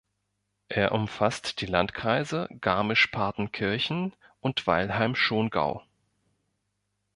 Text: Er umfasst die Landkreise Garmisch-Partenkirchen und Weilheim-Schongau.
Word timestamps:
Er 0.69 0.93
umfasst 0.93 1.61
die 1.61 1.67
Landkreise 1.67 2.49
Garmisch-Partenkirchen 2.59 4.15
und 4.39 4.65
Weilheim-Schongau. 4.65 5.83